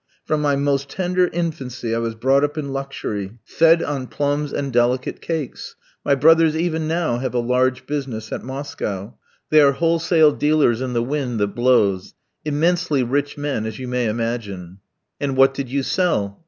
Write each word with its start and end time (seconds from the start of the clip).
"From 0.25 0.41
my 0.41 0.55
most 0.55 0.89
tender 0.89 1.27
infancy 1.27 1.93
I 1.93 1.99
was 1.99 2.15
brought 2.15 2.43
up 2.43 2.57
in 2.57 2.73
luxury, 2.73 3.37
fed 3.43 3.83
on 3.83 4.07
plums 4.07 4.51
and 4.51 4.73
delicate 4.73 5.21
cakes. 5.21 5.75
My 6.03 6.15
brothers 6.15 6.55
even 6.57 6.87
now 6.87 7.19
have 7.19 7.35
a 7.35 7.39
large 7.39 7.85
business 7.85 8.31
at 8.31 8.41
Moscow. 8.41 9.15
They 9.51 9.61
are 9.61 9.73
wholesale 9.73 10.31
dealers 10.31 10.81
in 10.81 10.93
the 10.93 11.03
wind 11.03 11.39
that 11.39 11.53
blows; 11.53 12.15
immensely 12.43 13.03
rich 13.03 13.37
men, 13.37 13.67
as 13.67 13.77
you 13.77 13.87
may 13.87 14.07
imagine." 14.07 14.79
"And 15.19 15.37
what 15.37 15.53
did 15.53 15.69
you 15.69 15.83
sell?" 15.83 16.39